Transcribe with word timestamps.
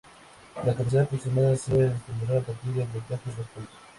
La 0.65 0.73
capacidad 0.73 1.03
aproximada 1.03 1.55
se 1.55 1.69
puede 1.71 1.93
estimar 1.95 2.37
a 2.37 2.41
partir 2.41 2.73
del 2.73 2.87
voltaje 2.87 3.29
de 3.29 3.37
los 3.37 3.47
polos. 3.49 3.69